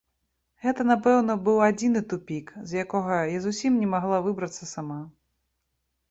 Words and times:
Гэта, 0.63 0.81
напэўна, 0.91 1.33
быў 1.49 1.57
адзіны 1.65 2.01
тупік, 2.13 2.47
з 2.71 2.85
якога 2.85 3.17
я 3.33 3.41
зусім 3.43 3.77
не 3.83 3.87
магла 3.93 4.17
выбрацца 4.29 4.63
сама. 4.73 4.99